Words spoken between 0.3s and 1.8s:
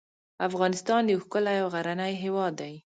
افغانستان یو ښکلی او